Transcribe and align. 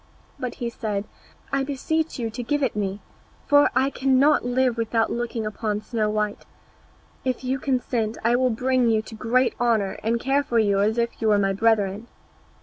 But 0.39 0.55
he 0.55 0.71
said, 0.71 1.05
"I 1.53 1.63
beseech 1.63 2.17
you 2.17 2.31
to 2.31 2.41
give 2.41 2.63
it 2.63 2.75
me, 2.75 3.01
for 3.45 3.69
I 3.75 3.91
cannot 3.91 4.43
live 4.43 4.75
without 4.75 5.11
looking 5.11 5.45
upon 5.45 5.81
Snow 5.83 6.09
white; 6.09 6.43
if 7.23 7.43
you 7.43 7.59
consent 7.59 8.17
I 8.23 8.35
will 8.35 8.49
bring 8.49 8.89
you 8.89 9.03
to 9.03 9.13
great 9.13 9.53
honour, 9.59 9.99
and 10.01 10.19
care 10.19 10.41
for 10.41 10.57
you 10.57 10.79
as 10.79 10.97
if 10.97 11.21
you 11.21 11.27
were 11.27 11.37
my 11.37 11.53
brethren." 11.53 12.07